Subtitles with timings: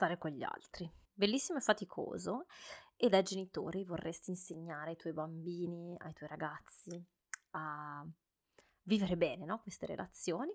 [0.00, 0.90] stare con gli altri.
[1.12, 2.46] Bellissimo e faticoso
[2.96, 7.04] e da genitori vorresti insegnare ai tuoi bambini, ai tuoi ragazzi
[7.50, 8.02] a
[8.84, 9.60] vivere bene no?
[9.60, 10.50] queste relazioni,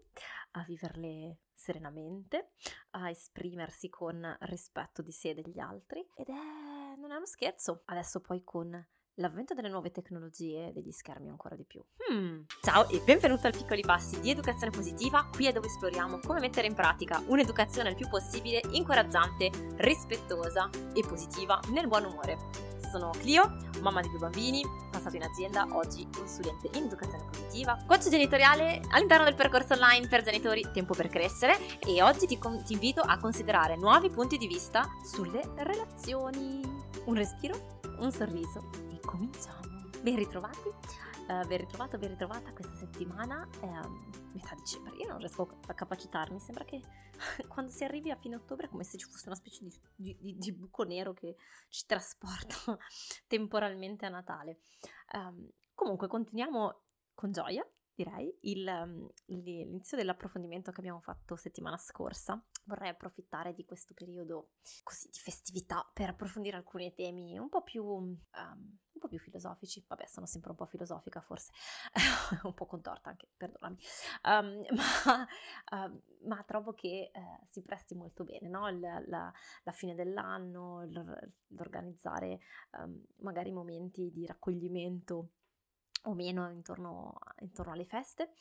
[0.53, 2.53] a viverle serenamente,
[2.91, 7.83] a esprimersi con rispetto di sé e degli altri ed è, non è uno scherzo.
[7.85, 8.83] Adesso poi con
[9.15, 11.81] l'avvento delle nuove tecnologie e degli schermi ancora di più.
[12.11, 12.41] Hmm.
[12.61, 16.67] Ciao e benvenuto al Piccoli Passi di Educazione Positiva, qui è dove esploriamo come mettere
[16.67, 22.37] in pratica un'educazione il più possibile incoraggiante, rispettosa e positiva nel buon umore.
[22.91, 24.61] Sono Clio, mamma di due bambini,
[24.91, 30.23] passata in azienda, oggi consulente in educazione positiva, coach genitoriale all'interno del percorso online per
[30.23, 34.47] genitori Tempo per crescere e oggi ti, con- ti invito a considerare nuovi punti di
[34.47, 36.61] vista sulle relazioni.
[37.05, 39.89] Un respiro, un sorriso cominciamo.
[40.01, 43.47] Ben ritrovati, uh, ben ritrovato, ben ritrovata questa settimana.
[43.61, 44.95] Um, metà dicembre.
[44.97, 46.81] Io non riesco a capacitarmi, sembra che
[47.47, 50.17] quando si arrivi a fine ottobre è come se ci fosse una specie di, di,
[50.19, 51.35] di, di buco nero che
[51.69, 52.77] ci trasporta
[53.27, 54.59] temporalmente a Natale.
[55.13, 56.81] Um, comunque continuiamo
[57.13, 57.65] con gioia,
[57.95, 62.43] direi, il, um, l'inizio dell'approfondimento che abbiamo fatto settimana scorsa.
[62.65, 64.49] Vorrei approfittare di questo periodo
[64.83, 68.19] così di festività per approfondire alcuni temi un po' più um,
[68.95, 71.51] un po' più filosofici, vabbè sono sempre un po' filosofica forse,
[72.43, 73.77] un po' contorta anche, perdonami,
[74.23, 78.69] um, ma, uh, ma, trovo che uh, si presti molto bene, no?
[78.69, 79.31] la, la,
[79.63, 80.87] la, fine dell'anno,
[81.49, 82.39] l'organizzare
[82.79, 85.31] um, magari momenti di raccoglimento
[86.05, 88.33] o meno intorno, intorno alle feste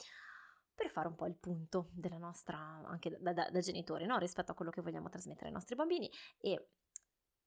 [0.75, 4.19] per fare un po' il punto della nostra, anche da, da, da genitori, no?
[4.19, 6.71] rispetto a quello che vogliamo trasmettere ai nostri bambini e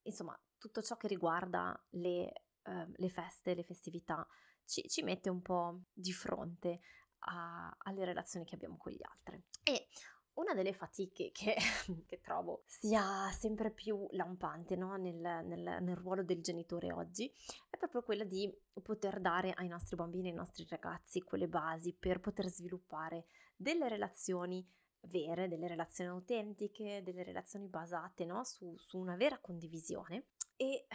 [0.04, 2.32] insomma tutto ciò che riguarda le
[2.68, 4.28] Ehm, le feste, le festività,
[4.66, 6.82] ci, ci, mette un po' di fronte
[7.20, 9.42] a, alle relazioni che abbiamo con gli altri.
[9.64, 9.88] E
[10.38, 11.56] una delle fatiche che,
[12.06, 14.96] che trovo sia sempre più lampante no?
[14.96, 17.32] nel, nel, nel, ruolo del genitore oggi
[17.70, 22.20] è proprio quella di poter dare ai nostri bambini, ai nostri ragazzi quelle basi per
[22.20, 23.26] poter sviluppare
[23.56, 24.66] delle relazioni
[25.02, 28.44] vere, delle relazioni autentiche, delle relazioni basate no?
[28.44, 30.28] su, su una vera condivisione.
[30.56, 30.88] E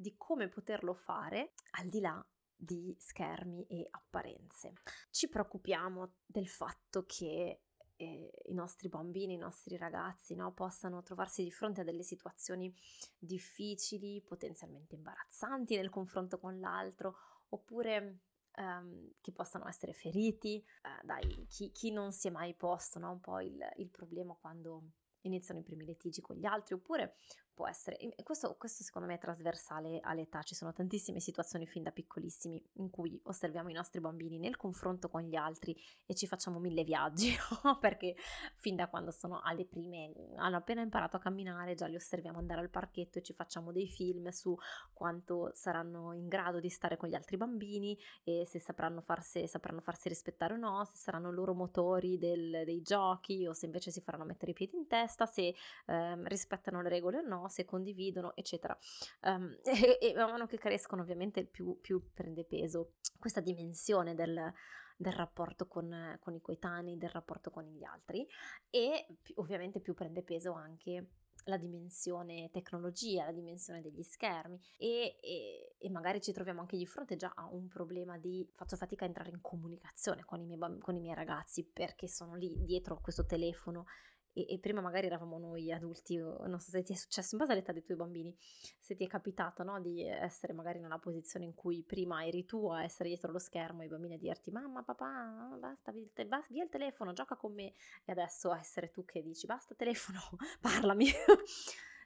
[0.00, 2.24] di come poterlo fare al di là
[2.56, 4.72] di schermi e apparenze.
[5.10, 7.60] Ci preoccupiamo del fatto che
[8.00, 12.74] eh, i nostri bambini, i nostri ragazzi no, possano trovarsi di fronte a delle situazioni
[13.18, 17.16] difficili, potenzialmente imbarazzanti nel confronto con l'altro,
[17.50, 18.20] oppure
[18.56, 20.64] um, che possano essere feriti.
[20.82, 24.34] Uh, dai, chi, chi, non si è mai posto no, un po' il, il problema
[24.34, 27.16] quando iniziano i primi litigi con gli altri, oppure
[27.60, 31.90] può essere, questo, questo, secondo me è trasversale all'età, ci sono tantissime situazioni fin da
[31.90, 35.76] piccolissimi in cui osserviamo i nostri bambini nel confronto con gli altri
[36.06, 37.36] e ci facciamo mille viaggi,
[37.78, 38.16] perché
[38.56, 42.62] fin da quando sono alle prime, hanno appena imparato a camminare, già li osserviamo andare
[42.62, 44.56] al parchetto e ci facciamo dei film su
[44.94, 47.94] quanto saranno in grado di stare con gli altri bambini
[48.24, 52.80] e se sapranno farsi, sapranno farsi rispettare o no, se saranno loro motori del, dei
[52.80, 55.54] giochi o se invece si faranno mettere i piedi in testa, se
[55.84, 58.76] ehm, rispettano le regole o no, se condividono, eccetera.
[59.22, 64.52] Um, e, e, man mano che crescono ovviamente più, più prende peso questa dimensione del,
[64.96, 68.26] del rapporto con, con, i coetanei, del rapporto con gli altri
[68.70, 71.08] e ovviamente più prende peso anche
[71.44, 76.86] la dimensione tecnologia, la dimensione degli schermi e, e, e, magari ci troviamo anche di
[76.86, 80.78] fronte già a un problema di faccio fatica a entrare in comunicazione con i miei,
[80.80, 83.86] con i miei ragazzi perché sono lì dietro questo telefono
[84.32, 87.52] e, e, prima magari eravamo noi adulti, non so se ti è successo in base
[87.52, 88.34] all'età dei tuoi bambini,
[88.78, 92.68] se ti è capitato no, di essere magari una posizione in cui prima eri tu
[92.68, 96.68] a essere dietro lo schermo e i bambini a dirti mamma, papà, basta, via il,
[96.68, 97.72] telefono, gioca con me
[98.04, 100.20] e adesso essere tu che dici basta telefono,
[100.60, 101.10] parlami.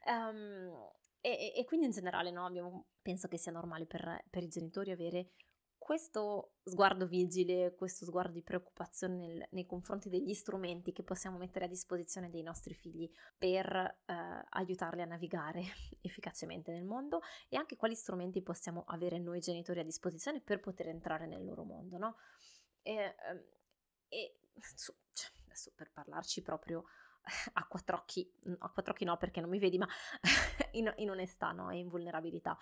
[0.07, 0.73] um,
[1.21, 4.91] e, e, quindi in generale no, abbiamo, penso che sia normale per, per i genitori
[4.91, 5.31] avere
[5.85, 11.67] questo sguardo vigile, questo sguardo di preoccupazione nel, nei confronti degli strumenti che possiamo mettere
[11.67, 13.07] a disposizione dei nostri figli
[13.37, 13.67] per
[14.07, 14.15] eh,
[14.49, 15.61] aiutarli a navigare
[16.01, 17.21] efficacemente nel mondo
[17.51, 21.65] e anche quali strumenti possiamo avere noi genitori a disposizione per poter entrare nel loro
[21.65, 22.17] mondo, no?
[22.81, 23.45] E, ehm,
[24.09, 24.39] e
[25.13, 26.85] cioè, adesso per parlarci proprio
[27.53, 28.27] a quattro occhi,
[28.59, 29.89] a quattro occhi no perché non mi vedi, ma
[30.73, 32.57] in, in onestà no, e in vulnerabilità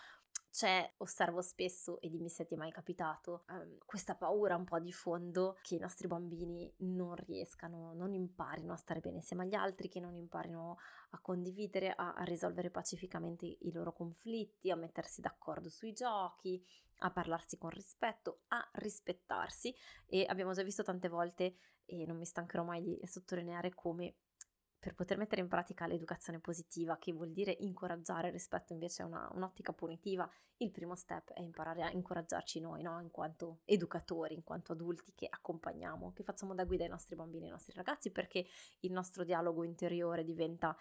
[0.52, 4.78] c'è, osservo spesso, e dimmi se ti è mai capitato, um, questa paura un po'
[4.78, 9.54] di fondo che i nostri bambini non riescano, non imparino a stare bene insieme agli
[9.54, 10.76] altri, che non imparino
[11.10, 16.62] a condividere, a, a risolvere pacificamente i loro conflitti, a mettersi d'accordo sui giochi,
[16.98, 19.74] a parlarsi con rispetto, a rispettarsi.
[20.06, 21.56] E abbiamo già visto tante volte
[21.86, 24.16] e non mi stancherò mai di sottolineare come
[24.82, 29.30] per poter mettere in pratica l'educazione positiva, che vuol dire incoraggiare rispetto invece a una,
[29.32, 32.98] un'ottica punitiva, il primo step è imparare a incoraggiarci noi, no?
[33.00, 37.44] in quanto educatori, in quanto adulti che accompagniamo, che facciamo da guida ai nostri bambini
[37.44, 38.44] e ai nostri ragazzi, perché
[38.80, 40.76] il nostro dialogo interiore diventa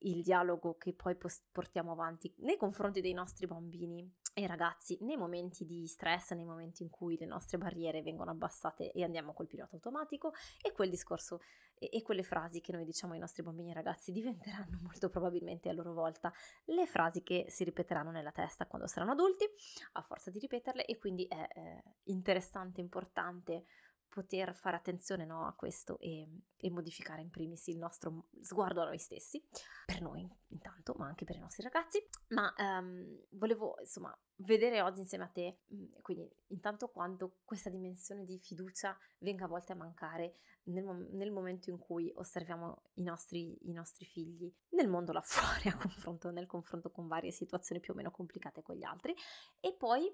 [0.00, 1.16] il dialogo che poi
[1.50, 4.08] portiamo avanti nei confronti dei nostri bambini
[4.38, 8.92] e ragazzi nei momenti di stress, nei momenti in cui le nostre barriere vengono abbassate
[8.92, 11.40] e andiamo col pilota automatico e quel discorso
[11.78, 15.70] e, e quelle frasi che noi diciamo ai nostri bambini e ragazzi diventeranno molto probabilmente
[15.70, 16.30] a loro volta
[16.66, 19.48] le frasi che si ripeteranno nella testa quando saranno adulti
[19.92, 23.64] a forza di ripeterle e quindi è eh, interessante, importante
[24.08, 26.26] poter fare attenzione no, a questo e,
[26.56, 29.42] e, modificare in primis il nostro sguardo a noi stessi,
[29.84, 32.02] per noi intanto, ma anche per i nostri ragazzi.
[32.28, 38.24] Ma um, volevo insomma vedere oggi insieme a te, mm, quindi intanto quando questa dimensione
[38.24, 43.56] di fiducia venga a volte a mancare nel, nel momento in cui osserviamo i nostri,
[43.68, 47.92] i nostri, figli nel mondo là fuori, a confronto, nel confronto con varie situazioni più
[47.92, 49.14] o meno complicate con gli altri,
[49.60, 50.10] e poi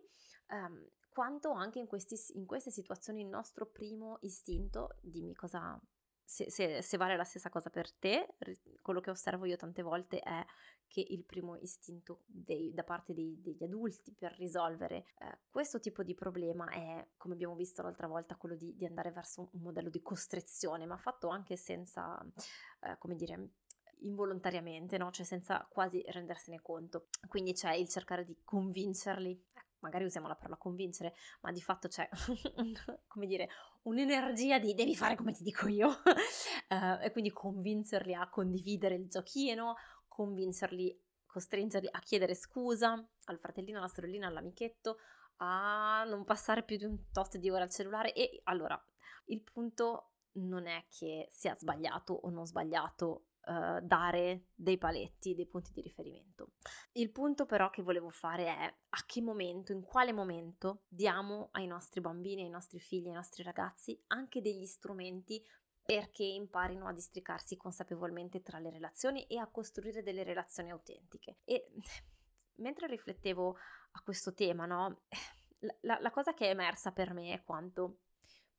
[0.49, 5.81] um, quanto anche in, questi, in queste situazioni il nostro primo istinto, dimmi cosa,
[6.25, 8.35] se, se, se, vale la stessa cosa per te,
[8.81, 10.44] quello che osservo io tante volte è
[10.87, 16.03] che il primo istinto dei, da parte dei, degli adulti per risolvere eh, questo tipo
[16.03, 19.88] di problema è, come abbiamo visto l'altra volta, quello di, di andare verso un modello
[19.88, 22.19] di costrizione, ma fatto anche senza,
[22.81, 23.53] eh, come dire,
[24.03, 25.11] involontariamente, no?
[25.11, 27.09] cioè senza quasi rendersene conto.
[27.29, 29.50] Quindi c'è il cercare di convincerli,
[29.82, 32.08] magari usiamo la parola convincere, ma di fatto c'è,
[33.06, 33.49] come dire,
[33.82, 35.94] un'energia di devi fare come ti dico io, uh,
[37.02, 39.76] e quindi convincerli a condividere il giochino,
[40.08, 42.93] convincerli, costringerli a chiedere scusa
[43.25, 44.99] al fratellino, alla sorellina, all'amichetto,
[45.37, 48.12] a non passare più di un tot di ore al cellulare.
[48.12, 48.81] E allora
[49.26, 55.47] il punto non è che sia sbagliato o non sbagliato uh, dare dei paletti, dei
[55.47, 56.53] punti di riferimento.
[56.93, 61.67] Il punto però che volevo fare è a che momento, in quale momento diamo ai
[61.67, 65.43] nostri bambini, ai nostri figli, ai nostri ragazzi anche degli strumenti
[65.85, 71.38] perché imparino a districarsi consapevolmente tra le relazioni e a costruire delle relazioni autentiche.
[71.45, 71.71] E
[72.56, 73.56] mentre riflettevo
[73.93, 75.03] a questo tema, no,
[75.81, 77.99] la, la cosa che è emersa per me è quanto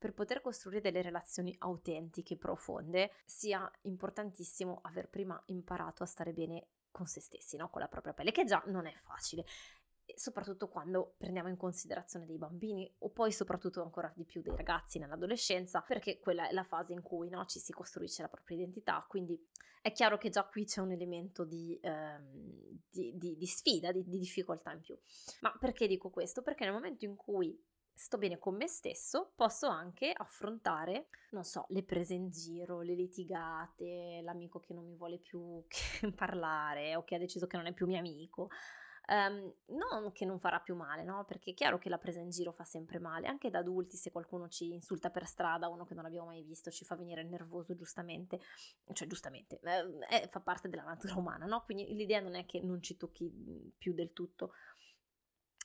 [0.04, 6.68] per poter costruire delle relazioni autentiche, profonde, sia importantissimo aver prima imparato a stare bene
[6.92, 7.70] con se stessi, no?
[7.70, 9.46] con la propria pelle, che già non è facile.
[10.14, 15.00] soprattutto quando prendiamo in considerazione dei bambini o poi soprattutto ancora di più dei ragazzi
[15.00, 19.06] nell'adolescenza perché quella è la fase in cui no, ci si costruisce la propria identità
[19.08, 19.42] quindi
[19.82, 24.04] è chiaro che già qui c'è un elemento di, ehm, di, di, di sfida, di
[24.06, 25.00] difficoltà in più
[25.40, 26.42] ma perché dico questo?
[26.42, 27.58] perché nel momento in cui
[27.94, 32.96] sto bene con me stesso, posso anche affrontare, non so, le prese in giro, le
[32.96, 35.64] litigate, l'amico che non mi vuole più
[36.16, 38.50] parlare o che ha deciso che non è più mio amico.
[39.06, 41.26] Um, non che non farà più male, no?
[41.26, 44.12] Perché è chiaro che la presa in giro fa sempre male, anche da adulti se
[44.12, 47.76] qualcuno ci insulta per strada, uno che non abbiamo mai visto, ci fa venire nervoso
[47.76, 48.40] giustamente,
[48.94, 51.64] cioè giustamente, eh, fa parte della natura umana, no?
[51.66, 53.30] Quindi l'idea non è che non ci tocchi
[53.78, 54.54] più del tutto,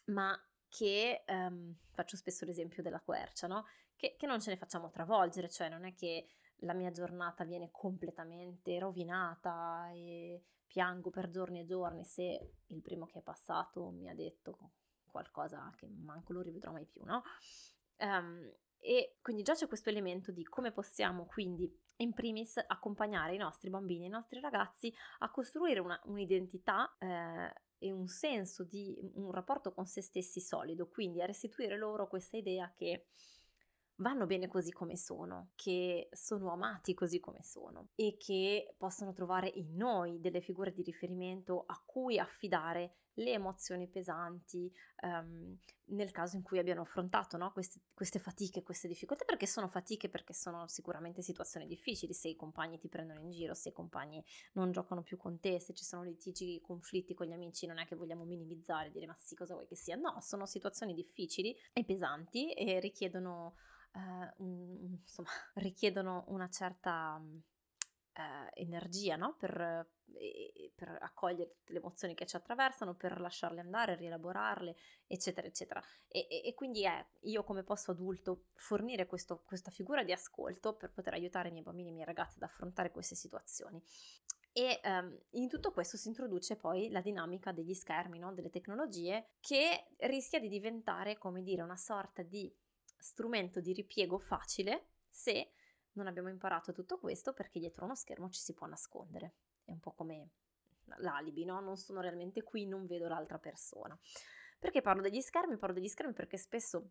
[0.07, 0.37] ma
[0.69, 3.67] che um, faccio spesso l'esempio della quercia, no?
[3.97, 6.29] Che, che, non ce ne facciamo travolgere, cioè non è che
[6.63, 13.07] la mia giornata viene completamente rovinata e piango per giorni e giorni se il primo
[13.07, 14.59] che è passato mi ha detto
[15.07, 17.23] qualcosa che manco lo rivedrò mai più, no?
[17.99, 23.39] Um, e quindi già c'è questo elemento di come possiamo quindi in primis accompagnare i
[23.39, 29.31] nostri bambini, i nostri ragazzi a costruire una, un'identità eh, e un senso di un
[29.33, 33.07] rapporto con se stessi solido, quindi a restituire loro questa idea che
[33.97, 39.49] vanno bene così come sono, che sono amati così come sono e che possono trovare
[39.49, 44.73] in noi delle figure di riferimento a cui affidare le emozioni pesanti
[45.03, 45.57] um,
[45.91, 47.51] nel caso in cui abbiano affrontato no?
[47.53, 52.37] queste, queste, fatiche, queste difficoltà, perché sono fatiche, perché sono sicuramente situazioni difficili, se i
[52.37, 54.23] compagni ti prendono in giro, se i compagni
[54.53, 57.87] non giocano più con te, se ci sono litigi, conflitti con gli amici, non è
[57.87, 61.85] che vogliamo minimizzare, dire ma sì cosa vuoi che sia, no, sono situazioni difficili e
[61.85, 63.55] pesanti e richiedono
[63.93, 67.21] eh, un, insomma, richiedono una certa
[68.13, 69.37] eh, energia no?
[69.39, 75.47] per, eh, per, accogliere tutte le emozioni che ci attraversano, per lasciarle andare, rielaborarle, eccetera,
[75.47, 75.83] eccetera.
[76.09, 80.75] E, e, e quindi è io come posso adulto fornire questo, questa figura di ascolto
[80.75, 83.83] per poter aiutare i miei bambini e i miei ragazzi ad affrontare queste situazioni.
[84.53, 88.33] E um, in tutto questo si introduce poi la dinamica degli schermi, no?
[88.33, 92.53] delle tecnologie, che rischia di diventare, come dire, una sorta di
[92.99, 95.53] strumento di ripiego facile se
[95.93, 99.35] non abbiamo imparato tutto questo perché dietro uno schermo ci si può nascondere.
[99.69, 100.31] È un po' come
[100.97, 101.61] l'alibi, no?
[101.61, 103.97] Non sono realmente qui, non vedo l'altra persona.
[104.59, 105.59] Perché parlo degli schermi?
[105.59, 106.91] Parlo degli schermi perché spesso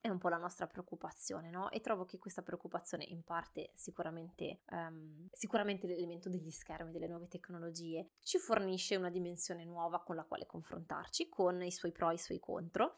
[0.00, 1.68] è un po' la nostra preoccupazione, no?
[1.70, 7.26] E trovo che questa preoccupazione in parte sicuramente, um, sicuramente l'elemento degli schermi, delle nuove
[7.26, 12.14] tecnologie, ci fornisce una dimensione nuova con la quale confrontarci, con i suoi pro e
[12.14, 12.96] i suoi contro.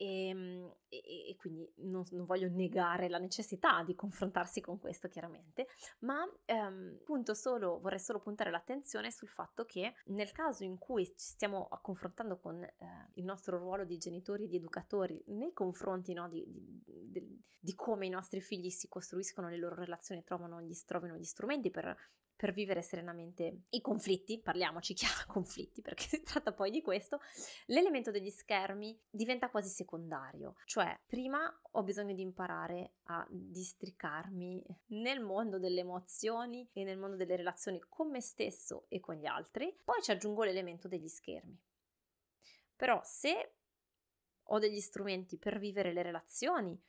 [0.00, 5.66] Ehm, e, e, quindi non, non, voglio negare la necessità di confrontarsi con questo chiaramente,
[6.00, 7.00] ma ehm,
[7.32, 12.38] solo, vorrei solo puntare l'attenzione sul fatto che nel caso in cui ci stiamo confrontando
[12.38, 12.74] con eh,
[13.14, 17.74] il nostro ruolo di genitori e di educatori nei confronti no, di, di, di, di,
[17.74, 21.96] come i nostri figli si costruiscono le loro relazioni, trovano gli, trovino gli strumenti per
[22.38, 27.18] per vivere serenamente i conflitti, parliamoci chiaro, conflitti, perché si tratta poi di questo,
[27.66, 30.54] l'elemento degli schermi diventa quasi secondario.
[30.64, 37.16] Cioè, prima ho bisogno di imparare a districarmi nel mondo delle emozioni e nel mondo
[37.16, 41.60] delle relazioni con me stesso e con gli altri, poi ci aggiungo l'elemento degli schermi.
[42.76, 43.54] Però se
[44.44, 46.80] ho degli strumenti per vivere le relazioni,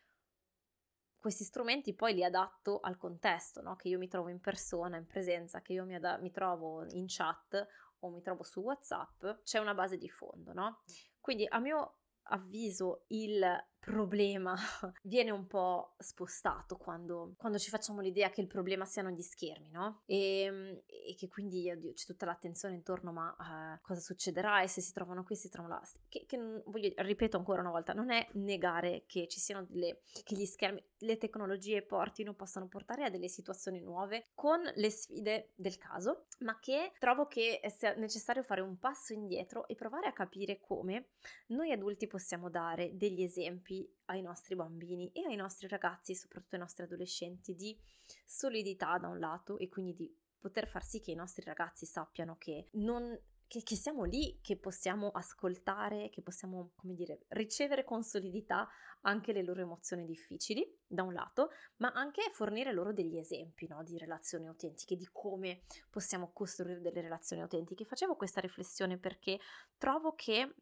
[1.20, 3.76] questi strumenti poi li adatto al contesto, no?
[3.76, 7.06] che io mi trovo in persona, in presenza, che io mi, ad- mi trovo in
[7.08, 7.68] chat
[8.00, 10.82] o mi trovo su WhatsApp, c'è una base di fondo, no?
[11.20, 11.96] Quindi a mio
[12.30, 13.46] avviso il
[13.80, 14.56] problema
[15.04, 19.72] viene un po' spostato quando, quando, ci facciamo l'idea che il problema siano gli schermi,
[19.72, 20.02] no?
[20.06, 24.68] E, ehm, e che quindi oddio, c'è tutta l'attenzione intorno, ma uh, cosa succederà e
[24.68, 25.82] se si trovano qui, si trovano là.
[26.08, 30.36] Che, che voglio, ripeto ancora una volta, non è negare che ci siano delle, che
[30.36, 35.78] gli schermi, le tecnologie portino, possano portare a delle situazioni nuove con le sfide del
[35.78, 40.60] caso, ma che trovo che sia necessario fare un passo indietro e provare a capire
[40.60, 41.10] come
[41.48, 43.69] noi adulti possiamo dare degli esempi
[44.06, 47.78] ai nostri bambini e ai nostri ragazzi, soprattutto ai nostri adolescenti, di
[48.26, 52.38] solidità da un lato e quindi di poter far sì che i nostri ragazzi sappiano
[52.38, 53.18] che non
[53.50, 58.70] che, che, siamo lì, che possiamo ascoltare, che possiamo, come dire, ricevere con solidità
[59.02, 63.82] anche le loro emozioni difficili, da un lato, ma anche fornire loro degli esempi no,
[63.84, 67.86] di relazioni autentiche, di come possiamo costruire delle relazioni autentiche.
[67.86, 69.40] Facevo questa riflessione perché
[69.80, 70.54] trovo che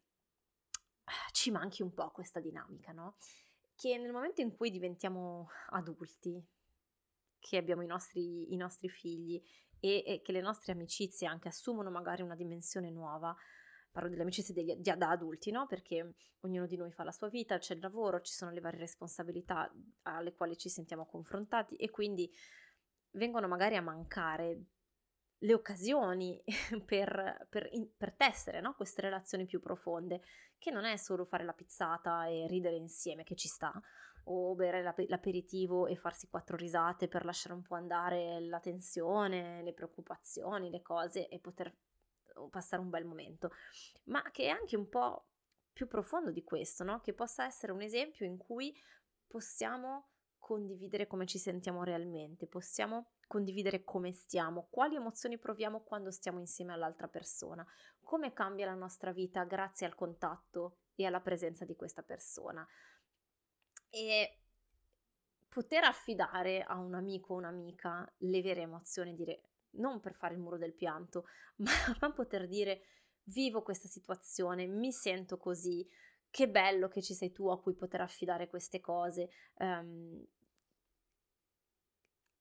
[1.31, 3.15] ci manchi un po' questa dinamica, no?
[3.75, 6.43] Che nel momento in cui diventiamo adulti,
[7.39, 9.41] che abbiamo i nostri, i nostri figli
[9.79, 13.35] e, e, che le nostre amicizie anche assumono magari una dimensione nuova,
[13.91, 15.67] parlo delle amicizie degli, di, da adulti, no?
[15.67, 18.79] Perché ognuno di noi fa la sua vita, c'è il lavoro, ci sono le varie
[18.79, 19.71] responsabilità
[20.03, 22.31] alle quali ci sentiamo confrontati e quindi
[23.11, 24.65] vengono magari a mancare
[25.39, 26.41] le occasioni
[26.85, 28.73] per, per, per tessere no?
[28.75, 30.21] queste relazioni più profonde,
[30.57, 33.71] che non è solo fare la pizzata e ridere insieme, che ci sta,
[34.29, 39.73] o bere l'aperitivo e farsi quattro risate per lasciare un po' andare la tensione, le
[39.73, 41.73] preoccupazioni, le cose e poter
[42.49, 43.51] passare un bel momento,
[44.05, 45.27] ma che è anche un po'
[45.71, 46.99] più profondo di questo, no?
[47.01, 48.75] che possa essere un esempio in cui
[49.27, 56.39] possiamo condividere come ci sentiamo realmente, possiamo condividere come stiamo, quali emozioni proviamo quando stiamo
[56.39, 57.65] insieme all'altra persona,
[58.01, 62.65] come cambia la nostra vita grazie al contatto e alla presenza di questa persona.
[63.89, 64.39] E
[65.49, 69.41] poter affidare a un amico o un'amica le vere emozioni, dire
[69.71, 71.25] non per fare il muro del pianto,
[72.01, 72.81] ma poter dire
[73.23, 75.87] vivo questa situazione, mi sento così,
[76.29, 80.23] che bello che ci sei tu a cui poter affidare queste cose, um,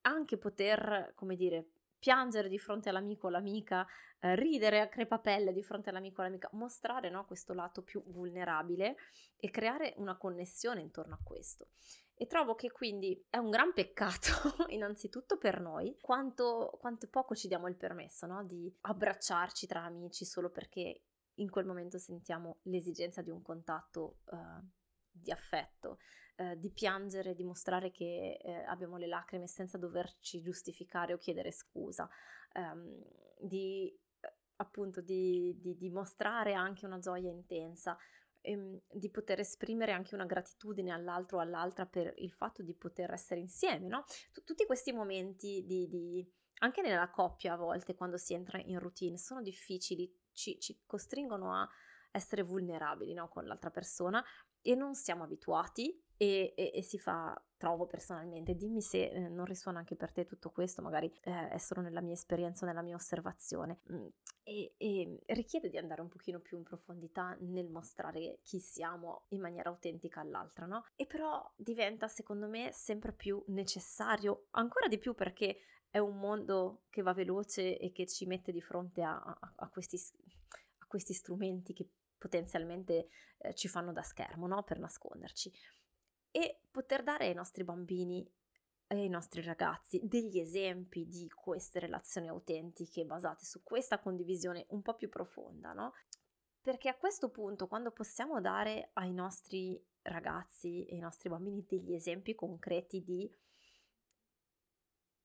[0.07, 1.67] anche poter, come dire,
[1.99, 3.87] piangere di fronte all'amico o all'amica,
[4.21, 8.97] eh, ridere a crepapelle di fronte all'amico o all'amica, mostrare no, questo lato più vulnerabile
[9.37, 11.69] e creare una connessione intorno a questo.
[12.15, 14.31] E trovo che quindi è un gran peccato,
[14.69, 20.25] innanzitutto per noi, quanto, quanto poco ci diamo il permesso no, di abbracciarci tra amici
[20.25, 21.03] solo perché
[21.39, 24.65] in quel momento sentiamo l'esigenza di un contatto uh,
[25.11, 25.99] di affetto
[26.37, 31.51] eh, di piangere, di mostrare che eh, abbiamo le lacrime senza doverci giustificare o chiedere
[31.51, 32.09] scusa,
[32.53, 33.03] ehm,
[33.39, 33.89] di
[34.21, 37.97] eh, appunto di, di, di, mostrare anche una gioia intensa,
[38.43, 43.13] ehm, di poter esprimere anche una gratitudine all'altro o all'altra per il fatto di poter
[43.13, 44.05] essere insieme, no?
[44.45, 49.17] Tutti questi momenti di, di, anche nella coppia a volte quando si entra in routine
[49.17, 51.69] sono difficili, ci, ci costringono a
[52.17, 53.29] essere vulnerabili no?
[53.29, 54.25] con l'altra persona
[54.67, 59.45] e non siamo abituati e, e, e, si fa, trovo personalmente, dimmi se eh, non
[59.45, 62.95] risuona anche per te tutto questo, magari eh, è solo nella mia esperienza, nella mia
[62.97, 63.81] osservazione.
[63.93, 64.07] Mm,
[64.43, 69.69] e, richiede di andare un pochino più in profondità nel mostrare chi siamo in maniera
[69.69, 70.85] autentica all'altra, no?
[70.97, 75.59] E però diventa secondo me sempre più necessario, ancora di più perché
[75.91, 79.69] è un mondo che va veloce e che ci mette di fronte a, a, a,
[79.69, 79.99] questi,
[80.79, 83.09] a questi, strumenti che potenzialmente
[83.39, 84.63] eh, ci fanno da schermo, no?
[84.63, 85.53] Per nasconderci.
[86.31, 88.29] E poter dare ai nostri bambini
[88.89, 94.83] e ai nostri ragazzi degli esempi di queste relazioni autentiche basate su questa condivisione un
[94.83, 95.93] po' più profonda, no?
[96.61, 101.95] Perché a questo punto, quando possiamo dare ai nostri ragazzi e ai nostri bambini degli
[101.95, 103.31] esempi concreti di,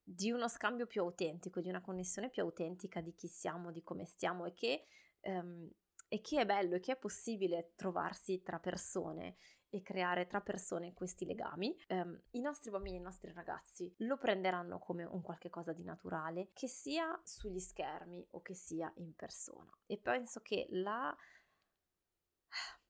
[0.04, 4.06] di uno scambio più autentico, di una connessione più autentica di chi siamo, di come
[4.06, 4.86] stiamo e che,
[5.22, 5.70] um,
[6.14, 9.38] e che è bello e che è possibile trovarsi tra persone
[9.70, 14.18] e creare tra persone questi legami, um, i nostri bambini e i nostri ragazzi lo
[14.18, 19.16] prenderanno come un qualche cosa di naturale, che sia sugli schermi o che sia in
[19.16, 19.74] persona.
[19.86, 21.16] E penso che la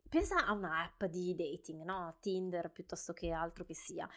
[0.10, 2.18] pensa a un'app di dating, no?
[2.22, 4.10] Tinder piuttosto che altro che sia.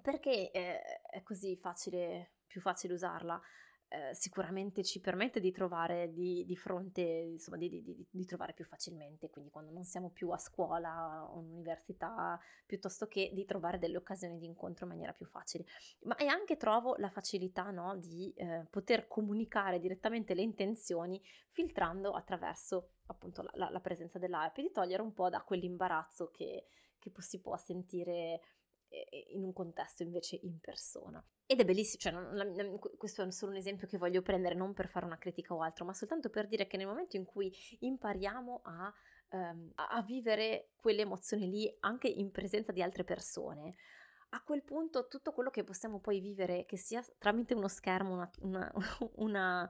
[0.00, 3.38] Perché eh, è così facile, più facile usarla?
[3.92, 8.64] Eh, sicuramente ci permette di trovare di, di fronte, insomma, di, di, di, trovare più
[8.64, 13.96] facilmente, quindi quando non siamo più a scuola o all'università, piuttosto che di trovare delle
[13.96, 15.64] occasioni di incontro in maniera più facile.
[16.02, 22.12] Ma e anche trovo la facilità no, di eh, poter comunicare direttamente le intenzioni filtrando
[22.12, 26.66] attraverso appunto la, la, la presenza dell'app e di togliere un po' da quell'imbarazzo che,
[26.96, 28.40] che si può sentire
[29.32, 31.24] in un contesto invece in persona.
[31.46, 34.72] Ed è bellissimo, cioè non, la, questo è solo un esempio che voglio prendere non
[34.72, 37.52] per fare una critica o altro, ma soltanto per dire che nel momento in cui
[37.80, 38.92] impariamo a,
[39.30, 43.76] um, a vivere quelle emozioni lì anche in presenza di altre persone,
[44.30, 48.30] a quel punto tutto quello che possiamo poi vivere, che sia tramite uno schermo, una,
[48.40, 48.72] una,
[49.16, 49.68] una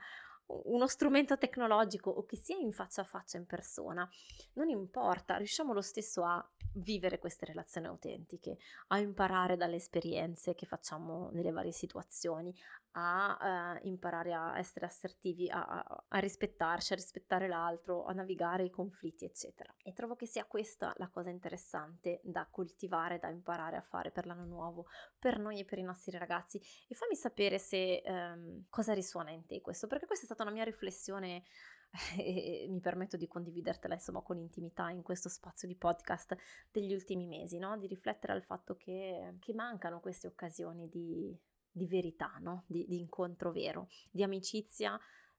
[0.64, 4.08] uno strumento tecnologico o che sia in faccia a faccia in persona,
[4.54, 10.66] non importa, riusciamo lo stesso a vivere queste relazioni autentiche, a imparare dalle esperienze che
[10.66, 12.54] facciamo nelle varie situazioni,
[12.92, 18.70] a uh, imparare a essere assertivi, a, a, rispettarci, a rispettare l'altro, a navigare i
[18.70, 19.72] conflitti, eccetera.
[19.82, 24.26] E trovo che sia questa la cosa interessante da coltivare, da imparare a fare per
[24.26, 24.86] l'anno nuovo,
[25.18, 26.60] per noi e per i nostri ragazzi.
[26.88, 30.52] E fammi sapere se um, cosa risuona in te questo, perché questa è stata una
[30.52, 31.44] mia riflessione
[32.18, 36.36] e mi permetto di condividertela insomma con intimità in questo spazio di podcast
[36.70, 37.76] degli ultimi mesi, no?
[37.78, 41.36] di riflettere al fatto che, che mancano queste occasioni di,
[41.70, 42.64] di verità, no?
[42.66, 44.98] di, di incontro vero, di amicizia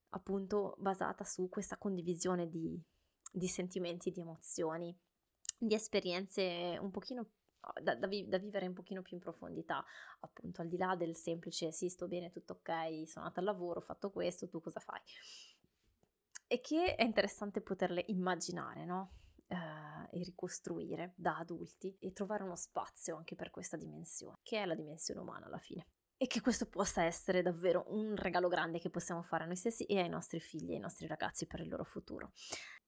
[0.09, 2.81] appunto basata su questa condivisione di,
[3.31, 4.95] di sentimenti, di emozioni,
[5.57, 7.27] di esperienze un pochino
[7.81, 9.85] da, da, vi, da, vivere un pochino più in profondità,
[10.21, 13.79] appunto al di là del semplice sì sto bene, tutto ok, sono andata al lavoro,
[13.79, 14.99] ho fatto questo, tu cosa fai?
[16.51, 19.13] e che è interessante poterle immaginare, no?
[19.47, 24.65] Uh, e ricostruire da adulti e trovare uno spazio anche per questa dimensione, che è
[24.65, 25.87] la dimensione umana alla fine.
[26.21, 29.85] E che questo possa essere davvero un regalo grande che possiamo fare a noi stessi
[29.85, 32.33] e ai nostri figli e ai nostri ragazzi per il loro futuro.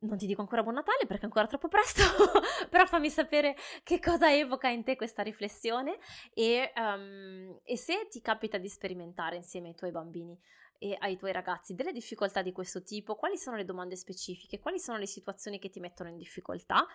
[0.01, 2.03] Non ti dico ancora buon Natale perché è ancora troppo presto,
[2.69, 5.97] però fammi sapere che cosa evoca in te questa riflessione
[6.31, 10.39] e, um, e se ti capita di sperimentare insieme ai tuoi bambini
[10.77, 14.77] e ai tuoi ragazzi delle difficoltà di questo tipo, quali sono le domande specifiche, quali
[14.77, 16.85] sono le situazioni che ti mettono in difficoltà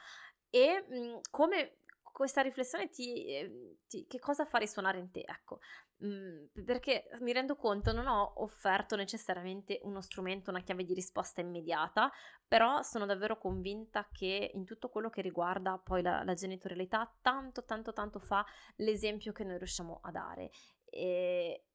[0.50, 1.78] e mh, come
[2.18, 5.60] questa riflessione ti, eh, ti, che cosa fa risuonare in te, ecco,
[5.98, 11.42] mh, perché mi rendo conto non ho offerto necessariamente uno strumento, una chiave di risposta
[11.42, 12.10] immediata,
[12.44, 17.62] però sono davvero convinta che in tutto quello che riguarda poi la, la genitorialità tanto
[17.62, 18.44] tanto tanto fa
[18.78, 20.50] l'esempio che noi riusciamo a dare.
[20.86, 21.66] E,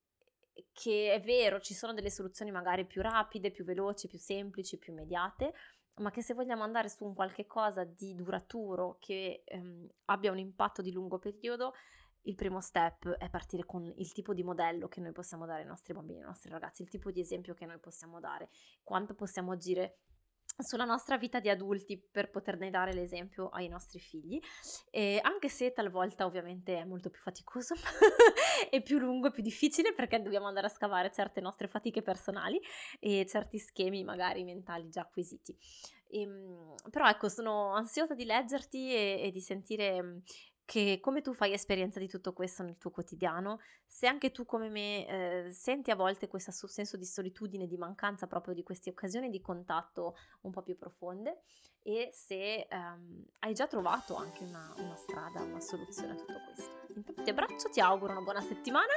[0.73, 4.91] che è vero, ci sono delle soluzioni magari più rapide, più veloci, più semplici, più
[4.91, 5.53] immediate,
[5.97, 10.39] ma che se vogliamo andare su un qualche cosa di duraturo che ehm, abbia un
[10.39, 11.73] impatto di lungo periodo,
[12.23, 15.67] il primo step è partire con il tipo di modello che noi possiamo dare ai
[15.67, 18.49] nostri bambini, ai nostri ragazzi, il tipo di esempio che noi possiamo dare,
[18.81, 19.97] quanto possiamo agire
[20.57, 24.39] sulla nostra vita di adulti per poterne dare l'esempio ai nostri figli,
[24.89, 27.75] e anche se talvolta ovviamente è molto più faticoso
[28.69, 32.59] e più lungo e più difficile perché dobbiamo andare a scavare certe nostre fatiche personali
[32.99, 35.57] e certi schemi magari mentali già acquisiti.
[36.07, 40.21] E, ehm, però ecco, sono ansiosa di leggerti e, e di sentire
[40.65, 44.69] che come tu fai esperienza di tutto questo nel tuo quotidiano, se anche tu come
[44.69, 49.29] me eh, senti a volte questo senso di solitudine, di mancanza proprio di queste occasioni
[49.29, 51.41] di contatto un po' più profonde
[51.83, 56.71] e se ehm, hai già trovato anche una, una strada, una soluzione a tutto questo.
[56.95, 58.93] Intanto ti abbraccio, ti auguro una buona settimana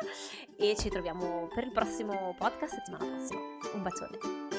[0.57, 3.41] e ci troviamo per il prossimo podcast settimana prossima.
[3.75, 4.56] Un bacione.